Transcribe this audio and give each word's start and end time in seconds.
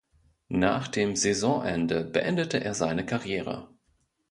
Nach 0.49 0.87
dem 0.87 1.15
Saisonende 1.15 2.03
beendete 2.03 2.59
er 2.63 2.73
seine 2.73 3.05
Karriere. 3.05 3.69